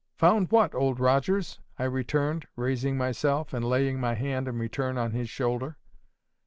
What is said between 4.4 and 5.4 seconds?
in return on his